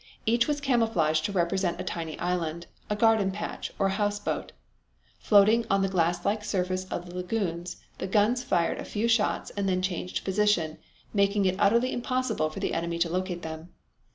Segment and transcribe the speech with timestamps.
[0.25, 4.51] Each was camouflaged to represent a tiny island, a garden patch, or a houseboat.
[5.19, 9.69] Floating on the glasslike surface of the lagoons, the guns fired a few shots and
[9.69, 10.79] then changed position,
[11.13, 13.73] making it utterly impossible for the enemy to locate them.